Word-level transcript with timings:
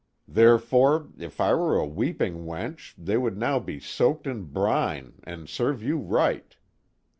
Therefore 0.27 1.09
if 1.19 1.39
I 1.39 1.53
were 1.53 1.77
a 1.77 1.85
weeping 1.85 2.37
wench 2.47 2.95
they 2.97 3.17
would 3.17 3.37
now 3.37 3.59
be 3.59 3.79
soaked 3.79 4.25
in 4.25 4.45
brine 4.45 5.13
and 5.25 5.47
serve 5.47 5.83
you 5.83 5.97
right. 5.99 6.55